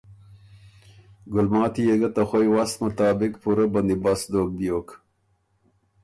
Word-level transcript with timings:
ګلماتی 1.33 1.83
يې 1.89 1.95
ګه 2.01 2.09
ته 2.15 2.21
خوئ 2.29 2.47
وست 2.53 2.75
مطابق 2.85 3.31
پُورۀ 3.41 3.65
بندی 3.73 3.95
بست 4.03 4.25
دوک 4.31 4.49
بیوک۔ 4.57 4.87